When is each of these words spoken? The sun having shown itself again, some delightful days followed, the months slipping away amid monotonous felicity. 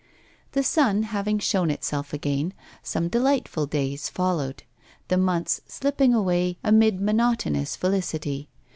The 0.53 0.63
sun 0.63 1.03
having 1.03 1.37
shown 1.37 1.69
itself 1.69 2.11
again, 2.11 2.55
some 2.81 3.07
delightful 3.07 3.67
days 3.67 4.09
followed, 4.09 4.63
the 5.09 5.17
months 5.19 5.61
slipping 5.67 6.11
away 6.11 6.57
amid 6.63 6.99
monotonous 6.99 7.75
felicity. 7.75 8.49